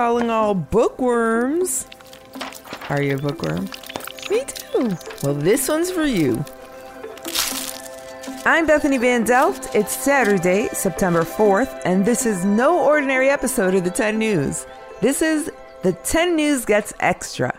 calling 0.00 0.30
all 0.30 0.54
bookworms. 0.54 1.86
Are 2.88 3.02
you 3.02 3.16
a 3.16 3.18
bookworm? 3.18 3.68
Me 4.30 4.42
too. 4.46 4.96
Well, 5.22 5.34
this 5.34 5.68
one's 5.68 5.90
for 5.90 6.06
you. 6.06 6.42
I'm 8.46 8.66
Bethany 8.66 8.96
Van 8.96 9.24
Delft. 9.24 9.74
It's 9.74 9.94
Saturday, 9.94 10.68
September 10.68 11.20
4th, 11.20 11.82
and 11.84 12.06
this 12.06 12.24
is 12.24 12.46
no 12.46 12.82
ordinary 12.82 13.28
episode 13.28 13.74
of 13.74 13.84
the 13.84 13.90
10 13.90 14.18
News. 14.18 14.64
This 15.02 15.20
is 15.20 15.52
the 15.82 15.92
10 15.92 16.34
News 16.34 16.64
Gets 16.64 16.94
Extra. 17.00 17.52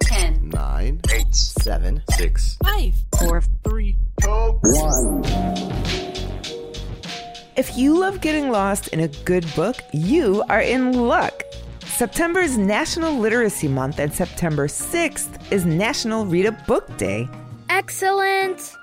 10, 0.00 0.50
9, 0.50 1.00
8, 1.10 1.34
7, 1.34 2.02
6, 2.10 2.58
5, 2.62 2.94
4, 3.18 3.40
3, 3.64 3.96
1. 4.24 5.24
If 7.56 7.78
you 7.78 7.98
love 7.98 8.20
getting 8.20 8.50
lost 8.50 8.88
in 8.88 9.00
a 9.00 9.08
good 9.08 9.46
book, 9.56 9.76
you 9.94 10.44
are 10.50 10.60
in 10.60 10.92
luck. 10.92 11.44
September 11.98 12.38
is 12.38 12.56
National 12.56 13.12
Literacy 13.18 13.66
Month, 13.66 13.98
and 13.98 14.14
September 14.14 14.68
6th 14.68 15.50
is 15.50 15.66
National 15.66 16.24
Read 16.24 16.46
a 16.46 16.52
Book 16.52 16.96
Day. 16.96 17.28
Excellent! 17.70 18.76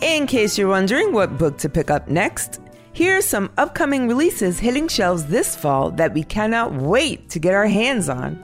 In 0.00 0.26
case 0.26 0.56
you're 0.56 0.70
wondering 0.70 1.12
what 1.12 1.36
book 1.36 1.58
to 1.58 1.68
pick 1.68 1.90
up 1.90 2.08
next, 2.08 2.62
here 2.94 3.18
are 3.18 3.20
some 3.20 3.52
upcoming 3.58 4.08
releases 4.08 4.58
hitting 4.58 4.88
shelves 4.88 5.26
this 5.26 5.54
fall 5.54 5.90
that 5.90 6.14
we 6.14 6.22
cannot 6.24 6.72
wait 6.72 7.28
to 7.28 7.38
get 7.38 7.52
our 7.52 7.66
hands 7.66 8.08
on. 8.08 8.38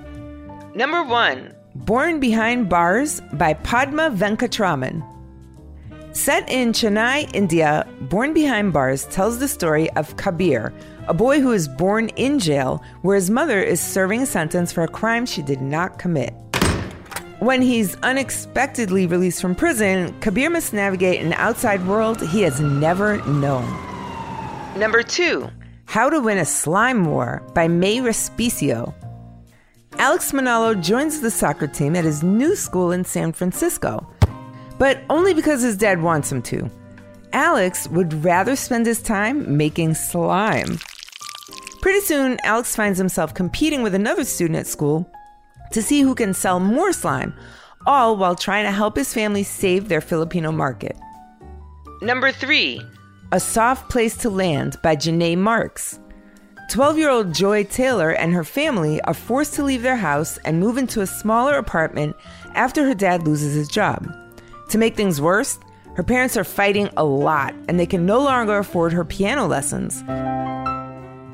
Number 0.75 1.03
one 1.03 1.55
Born 1.75 2.21
Behind 2.21 2.69
Bars 2.69 3.23
by 3.33 3.55
Padma 3.55 4.11
Venkatraman. 4.11 5.03
Set 6.13 6.51
in 6.51 6.73
Chennai, 6.73 7.35
India, 7.35 7.87
Born 8.03 8.35
Behind 8.35 8.75
Bars 8.75 9.07
tells 9.07 9.39
the 9.39 9.49
story 9.49 9.89
of 9.93 10.17
Kabir, 10.19 10.71
a 11.11 11.13
boy 11.13 11.41
who 11.41 11.51
is 11.51 11.67
born 11.67 12.09
in 12.11 12.39
jail 12.39 12.81
where 13.03 13.17
his 13.17 13.31
mother 13.31 13.61
is 13.61 13.81
serving 13.81 14.23
a 14.23 14.27
sentence 14.27 14.71
for 14.71 14.85
a 14.85 14.89
crime 14.89 15.27
she 15.27 15.43
did 15.43 15.61
not 15.61 15.99
commit. 15.99 16.33
When 17.41 17.61
he's 17.61 17.97
unexpectedly 17.97 19.09
released 19.09 19.43
from 19.43 19.57
prison, 19.57 20.15
Kabir 20.21 20.51
must 20.51 20.73
navigate 20.73 21.21
an 21.21 21.33
outside 21.33 21.85
world 21.85 22.23
he 22.23 22.43
has 22.43 22.61
never 22.61 23.21
known. 23.27 23.67
Number 24.79 25.03
two, 25.03 25.51
How 25.87 26.11
to 26.11 26.21
Win 26.21 26.39
a 26.39 26.45
Slime 26.45 27.05
War 27.05 27.43
by 27.55 27.67
Mae 27.67 27.99
Respicio. 27.99 28.95
Alex 29.99 30.31
Manalo 30.31 30.81
joins 30.81 31.21
the 31.21 31.31
soccer 31.33 31.67
team 31.67 31.97
at 31.97 32.05
his 32.05 32.23
new 32.23 32.55
school 32.55 32.93
in 32.93 33.05
San 33.05 33.33
Francisco, 33.33 34.09
but 34.79 35.01
only 35.11 35.35
because 35.35 35.61
his 35.61 35.77
dad 35.77 36.03
wants 36.03 36.31
him 36.31 36.41
to. 36.43 36.71
Alex 37.33 37.89
would 37.89 38.25
rather 38.25 38.55
spend 38.55 38.87
his 38.87 39.03
time 39.03 39.57
making 39.57 39.95
slime. 39.95 40.79
Pretty 41.81 42.01
soon, 42.01 42.39
Alex 42.45 42.77
finds 42.77 42.99
himself 42.99 43.33
competing 43.33 43.83
with 43.83 43.95
another 43.95 44.25
student 44.25 44.59
at 44.59 44.67
school 44.67 45.11
to 45.73 45.81
see 45.81 46.03
who 46.03 46.15
can 46.15 46.35
sell 46.35 46.61
more 46.61 46.93
slime, 46.93 47.33
all 47.87 48.17
while 48.17 48.35
trying 48.35 48.65
to 48.65 48.71
help 48.71 48.97
his 48.97 49.15
family 49.15 49.43
save 49.43 49.89
their 49.89 50.03
Filipino 50.03 50.53
market. 50.53 50.97
Number 52.03 52.33
three, 52.33 52.83
A 53.33 53.41
Soft 53.41 53.91
Place 53.91 54.17
to 54.19 54.31
Land 54.31 54.77
by 54.83 54.95
Janae 54.95 55.39
Marks. 55.39 55.99
12 56.71 56.99
year 56.99 57.11
old 57.11 57.35
Joy 57.35 57.65
Taylor 57.65 58.11
and 58.11 58.35
her 58.35 58.45
family 58.45 59.01
are 59.03 59.15
forced 59.15 59.55
to 59.55 59.65
leave 59.65 59.83
their 59.83 59.97
house 59.97 60.39
and 60.45 60.61
move 60.61 60.77
into 60.77 61.01
a 61.01 61.07
smaller 61.07 61.57
apartment 61.57 62.15
after 62.55 62.85
her 62.87 62.95
dad 62.95 63.25
loses 63.25 63.55
his 63.55 63.69
job. 63.69 64.07
To 64.69 64.79
make 64.79 64.97
things 64.97 65.21
worse, 65.21 65.59
her 65.95 66.03
parents 66.03 66.37
are 66.37 66.45
fighting 66.45 66.91
a 66.97 67.05
lot 67.05 67.55
and 67.69 67.81
they 67.81 67.87
can 67.87 68.07
no 68.07 68.21
longer 68.21 68.59
afford 68.59 68.93
her 68.93 69.05
piano 69.05 69.47
lessons. 69.47 70.05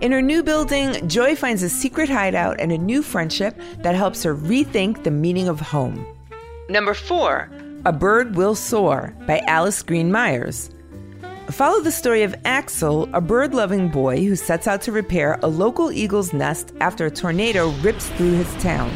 In 0.03 0.13
her 0.13 0.21
new 0.21 0.43
building, 0.43 1.09
Joy 1.09 1.35
finds 1.35 1.63
a 1.63 1.71
secret 1.71 2.11
hideout 2.11 2.61
and 2.61 2.71
a 2.71 2.77
new 2.77 3.01
friendship 3.01 3.59
that 3.79 3.95
helps 3.95 4.23
her 4.25 4.37
rethink 4.37 5.05
the 5.05 5.11
meaning 5.11 5.49
of 5.49 5.59
home. 5.59 6.07
Number 6.69 6.93
four, 6.93 7.49
A 7.87 7.93
Bird 7.95 8.37
Will 8.37 8.55
Soar 8.55 9.15
by 9.27 9.39
Alison 9.47 9.87
Green 9.87 10.13
Myers. 10.13 10.69
Follow 11.49 11.81
the 11.81 11.91
story 11.91 12.23
of 12.25 12.35
Axel, 12.45 13.09
a 13.15 13.23
bird 13.23 13.55
loving 13.55 13.89
boy 13.89 14.23
who 14.23 14.37
sets 14.37 14.67
out 14.67 14.83
to 14.83 14.93
repair 14.93 15.39
a 15.43 15.49
local 15.49 15.91
eagle's 15.91 16.35
nest 16.35 16.75
after 16.81 17.07
a 17.07 17.11
tornado 17.11 17.71
rips 17.81 18.11
through 18.11 18.33
his 18.33 18.53
town. 18.63 18.91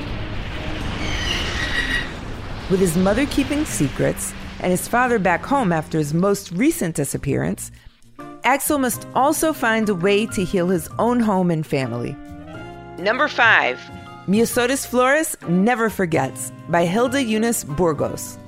With 2.70 2.80
his 2.80 2.98
mother 2.98 3.24
keeping 3.24 3.64
secrets 3.64 4.34
and 4.60 4.70
his 4.70 4.86
father 4.86 5.18
back 5.18 5.46
home 5.46 5.72
after 5.72 5.96
his 5.96 6.12
most 6.12 6.52
recent 6.52 6.94
disappearance, 6.94 7.72
Axel 8.44 8.78
must 8.78 9.06
also 9.14 9.52
find 9.52 9.88
a 9.88 9.94
way 9.94 10.26
to 10.26 10.44
heal 10.44 10.68
his 10.68 10.88
own 10.98 11.20
home 11.20 11.50
and 11.50 11.66
family. 11.66 12.16
Number 12.98 13.28
five, 13.28 13.78
Miosotis 14.26 14.86
Flores 14.86 15.36
Never 15.48 15.90
Forgets 15.90 16.52
by 16.68 16.84
Hilda 16.84 17.22
Eunice 17.22 17.64
Burgos. 17.64 18.38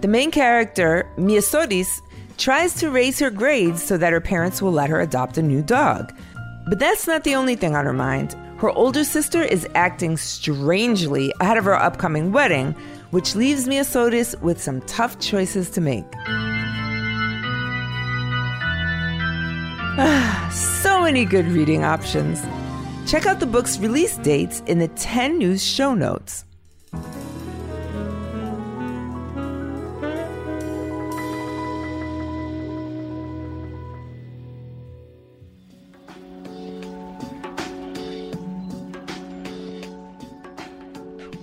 The 0.00 0.08
main 0.08 0.30
character, 0.30 1.08
Miosotis, 1.16 2.00
tries 2.38 2.74
to 2.74 2.90
raise 2.90 3.18
her 3.18 3.30
grades 3.30 3.82
so 3.82 3.96
that 3.96 4.12
her 4.12 4.20
parents 4.20 4.60
will 4.60 4.72
let 4.72 4.90
her 4.90 5.00
adopt 5.00 5.38
a 5.38 5.42
new 5.42 5.62
dog. 5.62 6.12
But 6.68 6.78
that's 6.78 7.06
not 7.06 7.24
the 7.24 7.34
only 7.34 7.56
thing 7.56 7.74
on 7.74 7.84
her 7.84 7.92
mind. 7.92 8.36
Her 8.58 8.70
older 8.70 9.04
sister 9.04 9.42
is 9.42 9.66
acting 9.74 10.16
strangely 10.16 11.32
ahead 11.40 11.56
of 11.56 11.64
her 11.64 11.74
upcoming 11.74 12.30
wedding, 12.30 12.76
which 13.10 13.34
leaves 13.34 13.66
Miosotis 13.66 14.40
with 14.40 14.62
some 14.62 14.80
tough 14.82 15.18
choices 15.18 15.68
to 15.70 15.80
make. 15.80 16.04
so 20.50 21.02
many 21.02 21.26
good 21.26 21.46
reading 21.48 21.84
options. 21.84 22.40
Check 23.06 23.26
out 23.26 23.40
the 23.40 23.46
book's 23.46 23.78
release 23.78 24.16
dates 24.16 24.62
in 24.66 24.78
the 24.78 24.88
10 24.88 25.36
News 25.36 25.62
show 25.62 25.92
notes. 25.92 26.46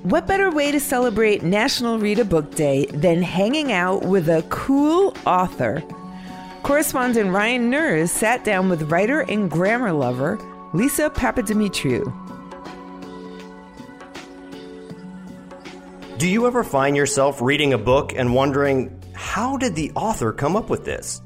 What 0.01 0.25
better 0.25 0.49
way 0.49 0.71
to 0.71 0.79
celebrate 0.79 1.43
National 1.43 1.99
Read 1.99 2.17
a 2.17 2.25
Book 2.25 2.55
Day 2.55 2.87
than 2.87 3.21
hanging 3.21 3.71
out 3.71 4.05
with 4.05 4.27
a 4.27 4.43
cool 4.49 5.13
author? 5.27 5.83
Correspondent 6.69 7.31
Ryan 7.31 7.71
Nurs 7.71 8.11
sat 8.11 8.43
down 8.43 8.69
with 8.69 8.91
writer 8.91 9.21
and 9.21 9.49
grammar 9.49 9.91
lover 9.91 10.37
Lisa 10.71 11.09
Papademetriou. 11.09 12.05
Do 16.19 16.29
you 16.29 16.45
ever 16.45 16.63
find 16.63 16.95
yourself 16.95 17.41
reading 17.41 17.73
a 17.73 17.79
book 17.79 18.13
and 18.13 18.35
wondering, 18.35 19.01
how 19.15 19.57
did 19.57 19.73
the 19.73 19.91
author 19.95 20.31
come 20.31 20.55
up 20.55 20.69
with 20.69 20.85
this? 20.85 21.23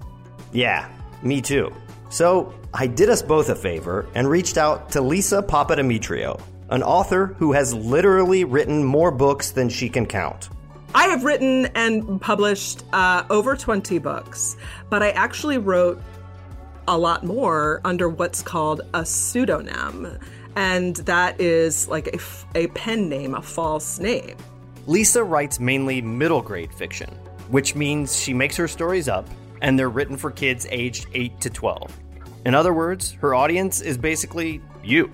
Yeah, 0.53 0.89
me 1.21 1.41
too. 1.41 1.73
So 2.09 2.53
I 2.73 2.87
did 2.87 3.09
us 3.09 3.21
both 3.21 3.49
a 3.49 3.55
favor 3.55 4.07
and 4.15 4.29
reached 4.29 4.57
out 4.57 4.91
to 4.91 5.01
Lisa 5.01 5.43
Papademetriou, 5.43 6.39
an 6.69 6.83
author 6.83 7.35
who 7.37 7.51
has 7.51 7.73
literally 7.73 8.45
written 8.45 8.81
more 8.81 9.11
books 9.11 9.51
than 9.51 9.67
she 9.67 9.89
can 9.89 10.05
count. 10.05 10.47
I 10.95 11.07
have 11.07 11.23
written 11.23 11.65
and 11.75 12.21
published 12.21 12.83
uh, 12.93 13.23
over 13.29 13.55
20 13.55 13.97
books, 13.99 14.55
but 14.89 15.01
I 15.01 15.09
actually 15.11 15.57
wrote 15.57 16.01
a 16.87 16.97
lot 16.97 17.23
more 17.23 17.81
under 17.83 18.09
what's 18.09 18.41
called 18.43 18.81
a 18.93 19.05
pseudonym. 19.05 20.19
And 20.55 20.95
that 20.97 21.41
is 21.41 21.87
like 21.87 22.07
a, 22.07 22.15
f- 22.15 22.45
a 22.53 22.67
pen 22.67 23.09
name, 23.09 23.33
a 23.33 23.41
false 23.41 23.97
name. 23.97 24.35
Lisa 24.85 25.23
writes 25.23 25.59
mainly 25.59 26.01
middle 26.01 26.41
grade 26.41 26.73
fiction, 26.73 27.09
which 27.49 27.73
means 27.73 28.19
she 28.19 28.33
makes 28.33 28.55
her 28.57 28.67
stories 28.67 29.07
up 29.07 29.27
and 29.61 29.79
they're 29.79 29.89
written 29.89 30.17
for 30.17 30.29
kids 30.29 30.67
aged 30.69 31.07
8 31.13 31.41
to 31.41 31.49
12. 31.49 31.99
In 32.45 32.53
other 32.53 32.73
words, 32.73 33.13
her 33.13 33.33
audience 33.33 33.81
is 33.81 33.97
basically 33.97 34.61
you. 34.83 35.11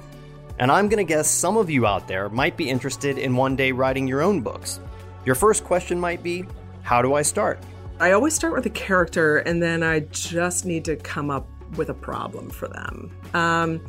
And 0.57 0.71
I'm 0.71 0.89
gonna 0.89 1.05
guess 1.05 1.29
some 1.29 1.55
of 1.55 1.69
you 1.69 1.85
out 1.85 2.07
there 2.07 2.27
might 2.27 2.57
be 2.57 2.69
interested 2.69 3.17
in 3.17 3.35
one 3.35 3.55
day 3.55 3.71
writing 3.71 4.07
your 4.07 4.21
own 4.21 4.41
books. 4.41 4.81
Your 5.25 5.35
first 5.35 5.63
question 5.63 5.99
might 5.99 6.23
be 6.23 6.45
How 6.81 7.01
do 7.01 7.13
I 7.13 7.21
start? 7.21 7.59
I 7.99 8.11
always 8.11 8.33
start 8.33 8.53
with 8.53 8.65
a 8.65 8.71
character 8.71 9.39
and 9.39 9.61
then 9.61 9.83
I 9.83 10.01
just 10.01 10.65
need 10.65 10.85
to 10.85 10.95
come 10.95 11.29
up 11.29 11.47
with 11.75 11.89
a 11.89 11.93
problem 11.93 12.49
for 12.49 12.67
them. 12.67 13.11
Um, 13.33 13.85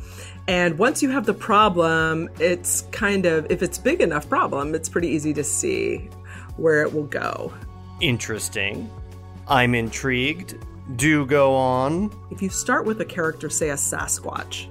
and 0.47 0.77
once 0.77 1.01
you 1.01 1.09
have 1.09 1.25
the 1.25 1.33
problem, 1.33 2.29
it's 2.39 2.81
kind 2.91 3.25
of, 3.25 3.49
if 3.49 3.63
it's 3.63 3.77
big 3.77 4.01
enough 4.01 4.27
problem, 4.29 4.75
it's 4.75 4.89
pretty 4.89 5.07
easy 5.07 5.33
to 5.33 5.43
see 5.43 6.09
where 6.57 6.81
it 6.81 6.93
will 6.93 7.05
go. 7.05 7.53
Interesting. 8.01 8.89
I'm 9.47 9.73
intrigued. 9.75 10.57
Do 10.97 11.25
go 11.25 11.55
on. 11.55 12.11
If 12.31 12.41
you 12.41 12.49
start 12.49 12.85
with 12.85 12.99
a 13.01 13.05
character, 13.05 13.49
say 13.49 13.69
a 13.69 13.75
Sasquatch, 13.75 14.67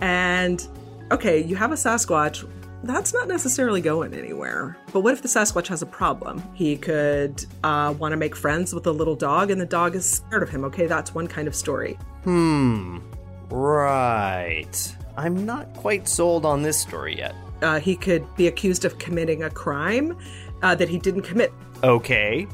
and 0.00 0.66
okay, 1.10 1.42
you 1.42 1.56
have 1.56 1.72
a 1.72 1.76
Sasquatch, 1.76 2.48
that's 2.82 3.12
not 3.12 3.28
necessarily 3.28 3.80
going 3.80 4.14
anywhere. 4.14 4.76
But 4.92 5.00
what 5.00 5.14
if 5.14 5.22
the 5.22 5.28
Sasquatch 5.28 5.68
has 5.68 5.82
a 5.82 5.86
problem? 5.86 6.42
He 6.54 6.76
could 6.76 7.44
uh, 7.62 7.94
want 7.98 8.12
to 8.12 8.16
make 8.16 8.34
friends 8.36 8.74
with 8.74 8.86
a 8.86 8.92
little 8.92 9.16
dog, 9.16 9.50
and 9.50 9.60
the 9.60 9.66
dog 9.66 9.94
is 9.94 10.08
scared 10.08 10.42
of 10.42 10.50
him. 10.50 10.64
Okay, 10.64 10.86
that's 10.86 11.14
one 11.14 11.26
kind 11.26 11.48
of 11.48 11.54
story. 11.54 11.98
Hmm. 12.24 12.98
Right. 13.50 14.96
I'm 15.16 15.44
not 15.44 15.72
quite 15.74 16.08
sold 16.08 16.46
on 16.46 16.62
this 16.62 16.78
story 16.78 17.18
yet. 17.18 17.34
Uh, 17.60 17.78
he 17.78 17.94
could 17.94 18.26
be 18.34 18.48
accused 18.48 18.84
of 18.84 18.98
committing 18.98 19.44
a 19.44 19.50
crime 19.50 20.16
uh, 20.62 20.74
that 20.74 20.88
he 20.88 20.98
didn't 20.98 21.22
commit. 21.22 21.52
Okay, 21.84 22.46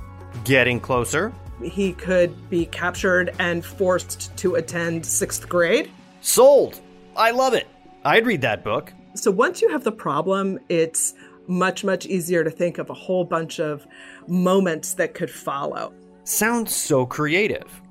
getting 0.44 0.80
closer. 0.80 1.32
He 1.62 1.92
could 1.92 2.50
be 2.50 2.66
captured 2.66 3.34
and 3.38 3.64
forced 3.64 4.36
to 4.38 4.56
attend 4.56 5.04
sixth 5.04 5.48
grade. 5.48 5.90
Sold! 6.20 6.80
I 7.16 7.30
love 7.30 7.54
it. 7.54 7.66
I'd 8.04 8.26
read 8.26 8.42
that 8.42 8.62
book. 8.62 8.92
So 9.18 9.32
once 9.32 9.60
you 9.60 9.68
have 9.70 9.82
the 9.82 9.90
problem, 9.90 10.60
it's 10.68 11.14
much, 11.48 11.82
much 11.82 12.06
easier 12.06 12.44
to 12.44 12.50
think 12.50 12.78
of 12.78 12.88
a 12.88 12.94
whole 12.94 13.24
bunch 13.24 13.58
of 13.58 13.84
moments 14.28 14.94
that 14.94 15.12
could 15.12 15.30
follow. 15.30 15.92
Sounds 16.22 16.72
so 16.72 17.04
creative. 17.04 17.82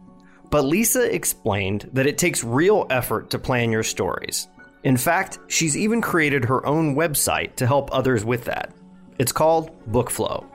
But 0.50 0.64
Lisa 0.64 1.14
explained 1.14 1.90
that 1.92 2.08
it 2.08 2.18
takes 2.18 2.46
real 2.46 2.88
effort 2.90 3.30
to 3.32 3.40
plan 3.40 3.74
your 3.74 3.84
stories. 3.84 4.48
In 4.84 4.96
fact, 4.96 5.40
she's 5.48 5.76
even 5.76 6.00
created 6.00 6.46
her 6.46 6.66
own 6.66 6.96
website 6.96 7.58
to 7.58 7.68
help 7.68 7.90
others 7.92 8.24
with 8.24 8.46
that. 8.46 8.74
It's 9.20 9.34
called 9.34 9.72
BookFlow. 9.92 10.46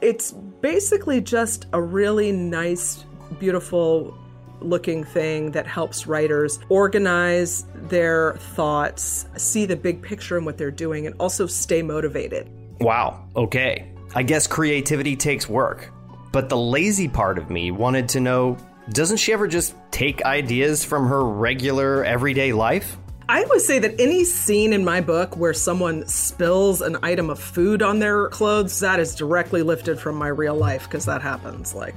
It's 0.00 0.30
basically 0.30 1.20
just 1.20 1.66
a 1.72 1.82
really 1.82 2.30
nice, 2.30 3.04
beautiful 3.40 4.16
looking 4.60 5.04
thing 5.04 5.50
that 5.52 5.66
helps 5.66 6.06
writers 6.06 6.58
organize 6.68 7.64
their 7.74 8.34
thoughts, 8.54 9.26
see 9.36 9.66
the 9.66 9.76
big 9.76 10.02
picture 10.02 10.38
in 10.38 10.44
what 10.44 10.58
they're 10.58 10.70
doing, 10.70 11.06
and 11.06 11.14
also 11.18 11.46
stay 11.46 11.82
motivated. 11.82 12.48
Wow, 12.80 13.24
okay. 13.36 13.92
I 14.14 14.22
guess 14.22 14.46
creativity 14.46 15.16
takes 15.16 15.48
work. 15.48 15.90
But 16.32 16.48
the 16.48 16.56
lazy 16.56 17.08
part 17.08 17.38
of 17.38 17.50
me 17.50 17.70
wanted 17.70 18.08
to 18.10 18.20
know 18.20 18.56
doesn't 18.90 19.18
she 19.18 19.32
ever 19.32 19.46
just 19.46 19.74
take 19.92 20.24
ideas 20.24 20.84
from 20.84 21.06
her 21.06 21.24
regular 21.24 22.04
everyday 22.04 22.52
life? 22.52 22.96
I 23.28 23.44
would 23.44 23.60
say 23.60 23.78
that 23.78 24.00
any 24.00 24.24
scene 24.24 24.72
in 24.72 24.84
my 24.84 25.00
book 25.00 25.36
where 25.36 25.54
someone 25.54 26.04
spills 26.08 26.80
an 26.80 26.96
item 27.04 27.30
of 27.30 27.38
food 27.38 27.82
on 27.82 28.00
their 28.00 28.28
clothes, 28.30 28.80
that 28.80 28.98
is 28.98 29.14
directly 29.14 29.62
lifted 29.62 30.00
from 30.00 30.16
my 30.16 30.26
real 30.26 30.56
life 30.56 30.84
because 30.84 31.04
that 31.04 31.22
happens 31.22 31.72
like 31.72 31.94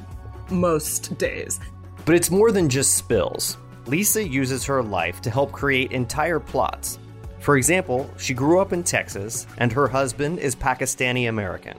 most 0.52 1.18
days. 1.18 1.60
But 2.06 2.16
it's 2.16 2.30
more 2.30 2.52
than 2.52 2.70
just 2.70 2.96
spills. 2.96 3.58
Lisa 3.86 4.28
uses 4.28 4.66
her 4.66 4.84
life 4.84 5.22
to 5.22 5.30
help 5.30 5.52
create 5.52 5.92
entire 5.92 6.40
plots. 6.40 7.00
For 7.40 7.58
example, 7.58 8.10
she 8.18 8.34
grew 8.34 8.60
up 8.60 8.74
in 8.74 8.84
Texas 8.84 9.48
and 9.58 9.72
her 9.72 9.88
husband 9.88 10.40
is 10.40 10.56
Pakistani 10.56 11.30
American. 11.30 11.78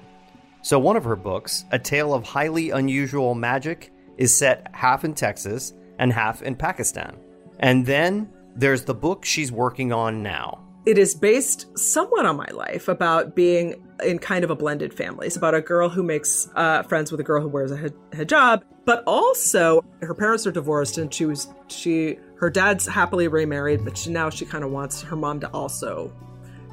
So 0.63 0.79
one 0.79 0.97
of 0.97 1.05
her 1.05 1.17
books, 1.17 1.65
A 1.73 1.79
Tale 1.79 2.15
of 2.15 2.25
Highly 2.25 2.71
Unusual 2.71 3.35
Magic, 3.35 3.93
is 4.17 4.35
set 4.35 4.67
half 4.73 5.05
in 5.05 5.15
Texas 5.15 5.75
and 5.99 6.13
half 6.13 6.43
in 6.43 6.57
Pakistan. 6.57 7.17
And 7.59 7.85
then 7.85 8.31
there's 8.57 8.85
the 8.85 8.95
book 8.95 9.25
she's 9.25 9.53
working 9.53 9.93
on 9.93 10.23
now. 10.23 10.61
It 10.87 10.99
is 10.99 11.15
based 11.15 11.79
somewhat 11.79 12.27
on 12.27 12.37
my 12.37 12.49
life 12.53 12.89
about 12.89 13.35
being 13.35 13.83
in 14.05 14.19
kind 14.19 14.45
of 14.45 14.51
a 14.51 14.57
blended 14.57 14.93
family. 14.93 15.27
It's 15.27 15.37
about 15.37 15.55
a 15.55 15.63
girl 15.63 15.89
who 15.89 16.03
makes 16.03 16.49
uh, 16.55 16.83
friends 16.83 17.11
with 17.11 17.21
a 17.21 17.25
girl 17.25 17.41
who 17.41 17.49
wears 17.49 17.71
a 17.71 17.79
hijab, 18.13 18.63
but 18.85 19.03
also 19.07 19.85
her 20.03 20.15
parents 20.15 20.47
are 20.47 20.53
divorced 20.53 20.99
and 20.99 21.13
she 21.13 21.27
was 21.27 21.49
she 21.69 22.19
her 22.37 22.51
dad's 22.51 22.87
happily 22.87 23.29
remarried, 23.29 23.85
but 23.85 23.97
she, 23.97 24.11
now 24.11 24.29
she 24.29 24.45
kind 24.45 24.65
of 24.65 24.71
wants 24.71 25.01
her 25.03 25.17
mom 25.17 25.41
to 25.41 25.49
also. 25.49 26.13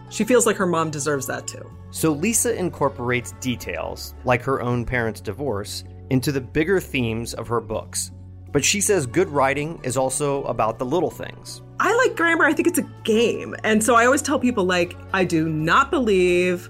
She 0.10 0.26
feels 0.26 0.46
like 0.46 0.58
her 0.58 0.66
mom 0.66 0.92
deserves 0.92 1.28
that 1.28 1.48
too. 1.48 1.70
So 1.92 2.12
Lisa 2.12 2.54
incorporates 2.54 3.32
details 3.40 4.14
like 4.26 4.42
her 4.42 4.62
own 4.62 4.86
parents' 4.86 5.22
divorce 5.22 5.84
into 6.10 6.32
the 6.32 6.42
bigger 6.42 6.82
themes 6.82 7.34
of 7.34 7.48
her 7.48 7.62
books. 7.62 8.12
But 8.52 8.66
she 8.66 8.82
says 8.82 9.06
good 9.06 9.30
writing 9.30 9.80
is 9.84 9.96
also 9.96 10.44
about 10.44 10.78
the 10.78 10.86
little 10.86 11.10
things. 11.10 11.62
I 11.80 11.94
like 11.96 12.18
grammar. 12.18 12.44
I 12.44 12.54
think 12.54 12.68
it's 12.68 12.80
a 12.80 12.90
game. 13.04 13.56
And 13.64 13.82
so 13.82 13.96
I 13.96 14.06
always 14.06 14.22
tell 14.22 14.40
people 14.40 14.66
like 14.66 14.98
I 15.14 15.24
do 15.24 15.48
not 15.48 15.90
believe 15.90 16.70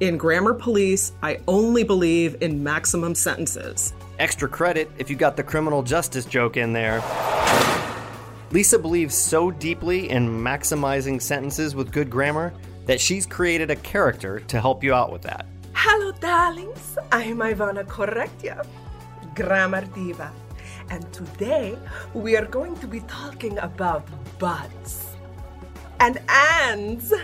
in 0.00 0.16
grammar 0.16 0.54
police. 0.54 1.12
I 1.22 1.38
only 1.46 1.84
believe 1.84 2.36
in 2.40 2.64
maximum 2.64 3.14
sentences. 3.14 3.92
Extra 4.20 4.50
credit 4.50 4.90
if 4.98 5.08
you 5.08 5.16
got 5.16 5.34
the 5.34 5.42
criminal 5.42 5.82
justice 5.82 6.26
joke 6.26 6.58
in 6.58 6.74
there. 6.74 7.02
Lisa 8.50 8.78
believes 8.78 9.14
so 9.14 9.50
deeply 9.50 10.10
in 10.10 10.28
maximizing 10.28 11.22
sentences 11.22 11.74
with 11.74 11.90
good 11.90 12.10
grammar 12.10 12.52
that 12.84 13.00
she's 13.00 13.24
created 13.24 13.70
a 13.70 13.76
character 13.76 14.40
to 14.40 14.60
help 14.60 14.84
you 14.84 14.92
out 14.92 15.10
with 15.10 15.22
that. 15.22 15.46
Hello, 15.72 16.12
darlings. 16.12 16.98
I'm 17.10 17.38
Ivana 17.38 17.88
Correctia, 17.88 18.66
grammar 19.34 19.86
diva. 19.86 20.30
And 20.90 21.10
today 21.14 21.78
we 22.12 22.36
are 22.36 22.44
going 22.44 22.76
to 22.80 22.86
be 22.86 23.00
talking 23.08 23.56
about 23.56 24.06
buts 24.38 25.16
and 25.98 26.20
ands 26.28 27.14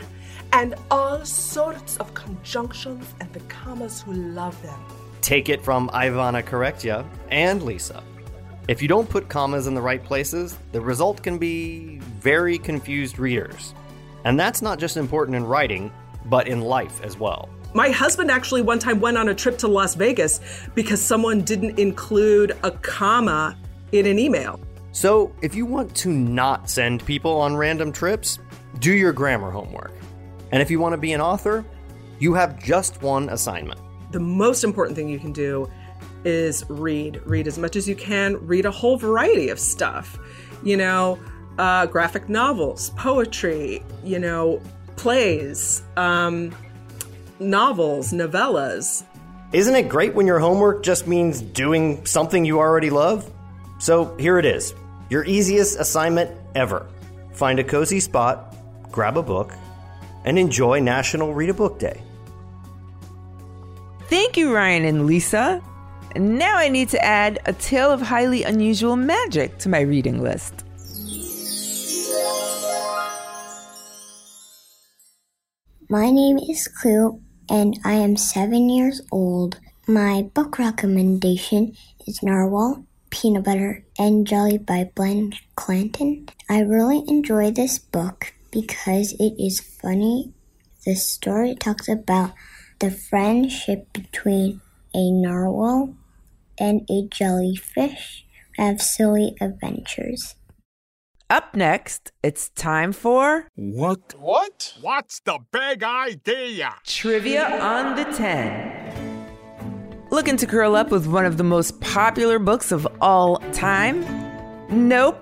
and 0.54 0.74
all 0.90 1.22
sorts 1.26 1.98
of 1.98 2.14
conjunctions 2.14 3.14
and 3.20 3.30
the 3.34 3.40
commas 3.40 4.00
who 4.00 4.14
love 4.14 4.56
them. 4.62 4.95
Take 5.26 5.48
it 5.48 5.60
from 5.60 5.88
Ivana 5.88 6.46
Correctia 6.46 7.04
and 7.32 7.60
Lisa. 7.64 8.00
If 8.68 8.80
you 8.80 8.86
don't 8.86 9.10
put 9.10 9.28
commas 9.28 9.66
in 9.66 9.74
the 9.74 9.82
right 9.82 10.00
places, 10.00 10.56
the 10.70 10.80
result 10.80 11.20
can 11.20 11.36
be 11.36 11.98
very 11.98 12.58
confused 12.58 13.18
readers. 13.18 13.74
And 14.22 14.38
that's 14.38 14.62
not 14.62 14.78
just 14.78 14.96
important 14.96 15.36
in 15.36 15.44
writing, 15.44 15.90
but 16.26 16.46
in 16.46 16.60
life 16.60 17.02
as 17.02 17.18
well. 17.18 17.48
My 17.74 17.90
husband 17.90 18.30
actually 18.30 18.62
one 18.62 18.78
time 18.78 19.00
went 19.00 19.18
on 19.18 19.28
a 19.28 19.34
trip 19.34 19.58
to 19.58 19.66
Las 19.66 19.96
Vegas 19.96 20.38
because 20.76 21.02
someone 21.02 21.40
didn't 21.40 21.76
include 21.76 22.56
a 22.62 22.70
comma 22.70 23.58
in 23.90 24.06
an 24.06 24.20
email. 24.20 24.60
So, 24.92 25.34
if 25.42 25.56
you 25.56 25.66
want 25.66 25.92
to 25.96 26.12
not 26.12 26.70
send 26.70 27.04
people 27.04 27.32
on 27.32 27.56
random 27.56 27.90
trips, 27.90 28.38
do 28.78 28.92
your 28.92 29.12
grammar 29.12 29.50
homework. 29.50 29.92
And 30.52 30.62
if 30.62 30.70
you 30.70 30.78
want 30.78 30.92
to 30.92 30.98
be 30.98 31.14
an 31.14 31.20
author, 31.20 31.64
you 32.20 32.32
have 32.34 32.62
just 32.62 33.02
one 33.02 33.28
assignment. 33.30 33.80
The 34.16 34.20
most 34.20 34.64
important 34.64 34.96
thing 34.96 35.10
you 35.10 35.18
can 35.18 35.34
do 35.34 35.70
is 36.24 36.64
read. 36.70 37.20
Read 37.26 37.46
as 37.46 37.58
much 37.58 37.76
as 37.76 37.86
you 37.86 37.94
can. 37.94 38.46
Read 38.46 38.64
a 38.64 38.70
whole 38.70 38.96
variety 38.96 39.50
of 39.50 39.60
stuff. 39.60 40.18
You 40.62 40.78
know, 40.78 41.18
uh, 41.58 41.84
graphic 41.84 42.30
novels, 42.30 42.88
poetry, 42.96 43.82
you 44.02 44.18
know, 44.18 44.62
plays, 44.96 45.82
um, 45.98 46.50
novels, 47.40 48.14
novellas. 48.14 49.04
Isn't 49.52 49.76
it 49.76 49.90
great 49.90 50.14
when 50.14 50.26
your 50.26 50.38
homework 50.38 50.82
just 50.82 51.06
means 51.06 51.42
doing 51.42 52.06
something 52.06 52.42
you 52.42 52.58
already 52.58 52.88
love? 52.88 53.30
So 53.78 54.16
here 54.16 54.38
it 54.38 54.46
is 54.46 54.72
your 55.10 55.26
easiest 55.26 55.78
assignment 55.78 56.30
ever. 56.54 56.86
Find 57.34 57.58
a 57.58 57.64
cozy 57.64 58.00
spot, 58.00 58.56
grab 58.90 59.18
a 59.18 59.22
book, 59.22 59.52
and 60.24 60.38
enjoy 60.38 60.80
National 60.80 61.34
Read 61.34 61.50
a 61.50 61.54
Book 61.54 61.78
Day. 61.78 62.00
Thank 64.08 64.36
you, 64.36 64.54
Ryan 64.54 64.84
and 64.84 65.06
Lisa. 65.06 65.60
Now 66.14 66.56
I 66.56 66.68
need 66.68 66.88
to 66.90 67.04
add 67.04 67.40
a 67.44 67.52
tale 67.52 67.90
of 67.90 68.00
highly 68.00 68.44
unusual 68.44 68.94
magic 68.94 69.58
to 69.58 69.68
my 69.68 69.80
reading 69.80 70.22
list. 70.22 70.64
My 75.90 76.10
name 76.10 76.38
is 76.38 76.68
Cleo, 76.68 77.20
and 77.50 77.80
I 77.84 77.94
am 77.94 78.16
seven 78.16 78.68
years 78.68 79.00
old. 79.10 79.58
My 79.88 80.22
book 80.34 80.58
recommendation 80.58 81.76
is 82.06 82.22
Narwhal, 82.22 82.86
Peanut 83.10 83.42
Butter, 83.42 83.84
and 83.98 84.24
Jelly 84.24 84.58
by 84.58 84.88
Glenn 84.94 85.32
Clanton. 85.56 86.28
I 86.48 86.60
really 86.60 87.02
enjoy 87.08 87.50
this 87.50 87.80
book 87.80 88.34
because 88.52 89.14
it 89.18 89.34
is 89.36 89.58
funny. 89.58 90.32
The 90.84 90.94
story 90.94 91.56
talks 91.56 91.88
about 91.88 92.34
the 92.78 92.90
friendship 92.90 93.92
between 93.92 94.60
a 94.94 95.10
narwhal 95.10 95.94
and 96.58 96.82
a 96.90 97.06
jellyfish 97.08 98.26
have 98.56 98.80
silly 98.80 99.34
adventures. 99.40 100.34
Up 101.28 101.56
next, 101.56 102.12
it's 102.22 102.50
time 102.50 102.92
for 102.92 103.48
What? 103.56 104.14
What? 104.18 104.74
What's 104.80 105.20
the 105.20 105.38
big 105.50 105.82
idea? 105.82 106.74
Trivia 106.84 107.60
on 107.60 107.96
the 107.96 108.04
10. 108.04 110.06
Looking 110.10 110.36
to 110.36 110.46
curl 110.46 110.76
up 110.76 110.90
with 110.90 111.06
one 111.06 111.26
of 111.26 111.36
the 111.36 111.44
most 111.44 111.80
popular 111.80 112.38
books 112.38 112.70
of 112.70 112.86
all 113.00 113.38
time? 113.52 114.04
Nope, 114.70 115.18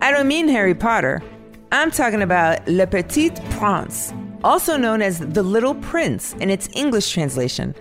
I 0.00 0.10
don't 0.10 0.26
mean 0.26 0.48
Harry 0.48 0.74
Potter. 0.74 1.22
I'm 1.70 1.90
talking 1.90 2.22
about 2.22 2.66
Le 2.68 2.86
Petit 2.86 3.30
Prince, 3.50 4.12
also 4.44 4.76
known 4.76 5.00
as 5.00 5.20
The 5.20 5.42
Little 5.42 5.74
Prince 5.74 6.34
in 6.34 6.50
its 6.50 6.68
English 6.74 7.10
translation. 7.10 7.74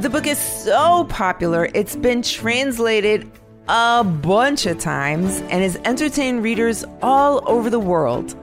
The 0.00 0.10
book 0.10 0.26
is 0.26 0.38
so 0.38 1.04
popular, 1.04 1.70
it's 1.74 1.96
been 1.96 2.20
translated 2.20 3.30
a 3.68 4.04
bunch 4.04 4.66
of 4.66 4.78
times 4.78 5.40
and 5.40 5.62
has 5.62 5.76
entertained 5.84 6.42
readers 6.42 6.84
all 7.02 7.42
over 7.50 7.70
the 7.70 7.80
world. 7.80 8.36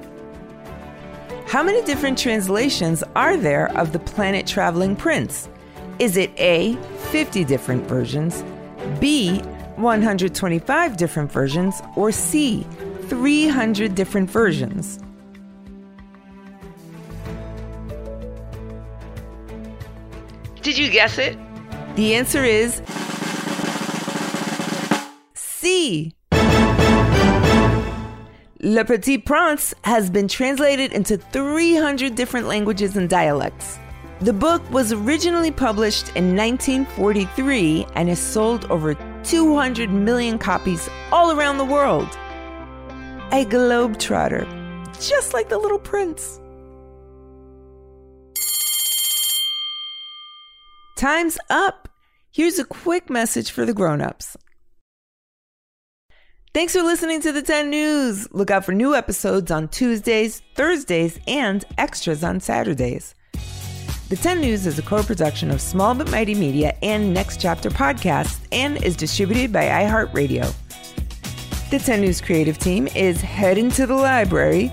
How 1.46 1.62
many 1.62 1.84
different 1.84 2.18
translations 2.18 3.04
are 3.16 3.38
there 3.38 3.70
of 3.78 3.92
The 3.92 4.00
Planet 4.00 4.48
Traveling 4.48 4.96
Prince? 4.96 5.48
Is 6.00 6.18
it 6.18 6.32
A, 6.40 6.76
50 7.12 7.44
different 7.44 7.88
versions, 7.88 8.44
B, 9.00 9.38
125 9.76 10.98
different 10.98 11.32
versions, 11.32 11.80
or 11.96 12.12
C, 12.12 12.66
300 13.08 13.94
different 13.94 14.32
versions? 14.32 15.00
Did 20.62 20.78
you 20.78 20.92
guess 20.92 21.18
it? 21.18 21.38
The 21.96 22.14
answer 22.14 22.44
is 22.44 22.84
C. 25.34 26.14
Le 28.60 28.86
Petit 28.86 29.18
Prince 29.18 29.74
has 29.84 30.12
been 30.12 30.28
translated 30.28 30.94
into 30.94 31.18
300 31.18 32.14
different 32.14 32.48
languages 32.48 32.96
and 32.96 33.10
dialects. 33.10 33.80
The 34.20 34.34
book 34.34 34.62
was 34.70 34.94
originally 34.94 35.50
published 35.50 36.10
in 36.10 36.36
1943 36.36 37.88
and 37.96 38.08
has 38.08 38.20
sold 38.20 38.66
over 38.66 38.94
200 39.24 39.90
million 39.90 40.38
copies 40.38 40.88
all 41.12 41.32
around 41.32 41.58
the 41.58 41.66
world. 41.66 42.08
A 43.32 43.46
globetrotter, 43.46 44.46
just 45.00 45.34
like 45.34 45.50
the 45.50 45.58
little 45.58 45.80
prince. 45.80 46.41
Time's 51.02 51.40
up. 51.50 51.90
Here's 52.32 52.60
a 52.60 52.64
quick 52.64 53.10
message 53.10 53.50
for 53.50 53.66
the 53.66 53.74
grown-ups. 53.74 54.38
Thanks 56.54 56.74
for 56.74 56.84
listening 56.84 57.22
to 57.22 57.32
the 57.32 57.42
10 57.42 57.72
News. 57.72 58.32
Look 58.32 58.52
out 58.52 58.66
for 58.66 58.72
new 58.72 58.94
episodes 58.94 59.50
on 59.50 59.68
Tuesdays, 59.70 60.44
Thursdays, 60.54 61.20
and 61.26 61.66
extras 61.80 62.24
on 62.24 62.40
Saturdays. 62.40 63.16
The 64.10 64.16
10 64.16 64.42
News 64.42 64.68
is 64.68 64.78
a 64.78 64.84
co 64.84 65.02
production 65.02 65.50
of 65.50 65.60
Small 65.60 65.96
But 65.96 66.12
Mighty 66.12 66.36
Media 66.36 66.78
and 66.84 67.12
Next 67.12 67.42
Chapter 67.42 67.72
Podcasts 67.72 68.40
and 68.52 68.84
is 68.84 68.96
distributed 68.96 69.52
by 69.52 69.64
iHeartRadio. 69.64 70.54
The 71.72 71.80
10 71.80 72.02
News 72.02 72.22
creative 72.22 72.60
team 72.60 72.88
is 72.90 73.20
heading 73.22 73.72
to 73.72 73.88
the 73.88 73.96
library 73.96 74.72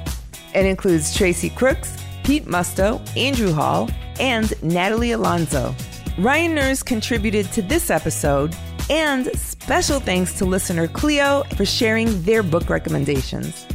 and 0.52 0.66
includes 0.66 1.16
Tracy 1.16 1.48
Crooks, 1.48 1.96
Pete 2.22 2.44
Musto, 2.44 3.00
Andrew 3.16 3.54
Hall, 3.54 3.88
and 4.20 4.52
Natalie 4.62 5.12
Alonso. 5.12 5.74
Ryan 6.18 6.52
Nurse 6.52 6.82
contributed 6.82 7.46
to 7.52 7.62
this 7.62 7.90
episode, 7.90 8.52
and 8.90 9.26
special 9.38 10.00
thanks 10.00 10.36
to 10.38 10.44
listener 10.44 10.88
Cleo 10.88 11.44
for 11.56 11.64
sharing 11.64 12.20
their 12.22 12.42
book 12.42 12.68
recommendations. 12.68 13.68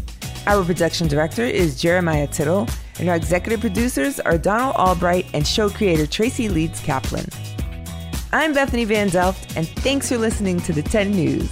Our 0.45 0.65
production 0.65 1.07
director 1.07 1.45
is 1.45 1.81
Jeremiah 1.81 2.27
Tittle, 2.27 2.67
and 2.99 3.07
our 3.07 3.15
executive 3.15 3.61
producers 3.61 4.19
are 4.19 4.37
Donald 4.37 4.75
Albright 4.75 5.25
and 5.33 5.47
show 5.47 5.69
creator 5.69 6.05
Tracy 6.05 6.49
Leeds 6.49 6.81
Kaplan. 6.81 7.29
I'm 8.33 8.53
Bethany 8.53 8.83
Van 8.83 9.07
Delft, 9.07 9.55
and 9.55 9.65
thanks 9.65 10.09
for 10.09 10.17
listening 10.17 10.59
to 10.61 10.73
the 10.73 10.83
10 10.83 11.11
News. 11.11 11.49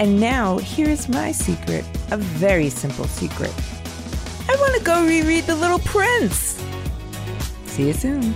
And 0.00 0.18
now, 0.18 0.58
here's 0.58 1.08
my 1.08 1.30
secret 1.30 1.84
a 2.10 2.16
very 2.16 2.70
simple 2.70 3.04
secret. 3.04 3.54
I 4.48 4.56
want 4.56 4.74
to 4.74 4.82
go 4.82 5.06
reread 5.06 5.44
The 5.44 5.54
Little 5.54 5.78
Prince. 5.78 6.60
See 7.66 7.86
you 7.86 7.92
soon. 7.92 8.34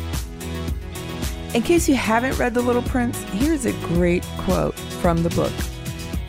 In 1.55 1.63
case 1.63 1.89
you 1.89 1.95
haven't 1.95 2.37
read 2.37 2.53
The 2.53 2.61
Little 2.61 2.83
Prince, 2.83 3.23
here's 3.31 3.65
a 3.65 3.73
great 3.87 4.25
quote 4.39 4.75
from 4.75 5.23
the 5.23 5.31
book 5.31 5.53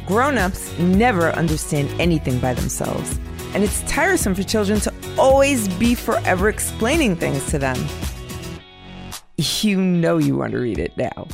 Grown 0.05 0.38
ups 0.38 0.77
never 0.77 1.32
understand 1.32 1.89
anything 2.00 2.38
by 2.38 2.53
themselves, 2.53 3.17
and 3.55 3.63
it's 3.63 3.82
tiresome 3.91 4.36
for 4.36 4.44
children 4.44 4.79
to 4.82 4.94
always 5.17 5.67
be 5.79 5.96
forever 5.96 6.48
explaining 6.48 7.15
things 7.15 7.44
to 7.48 7.58
them. 7.58 7.75
You 9.38 9.82
know 9.82 10.20
you 10.20 10.38
want 10.38 10.51
to 10.51 10.60
read 10.60 10.77
it 10.77 10.96
now. 10.96 11.27